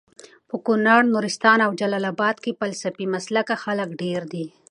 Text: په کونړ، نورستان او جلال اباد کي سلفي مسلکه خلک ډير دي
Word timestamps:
په 0.49 0.55
کونړ، 0.65 1.01
نورستان 1.13 1.59
او 1.65 1.71
جلال 1.79 2.03
اباد 2.13 2.35
کي 2.43 2.51
سلفي 2.81 3.05
مسلکه 3.15 3.55
خلک 3.63 3.89
ډير 4.01 4.21
دي 4.33 4.45